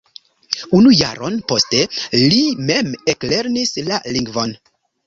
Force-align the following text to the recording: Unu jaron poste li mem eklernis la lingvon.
Unu 0.77 0.93
jaron 1.01 1.37
poste 1.53 1.83
li 2.33 2.41
mem 2.71 2.91
eklernis 3.17 3.79
la 3.93 4.03
lingvon. 4.19 4.61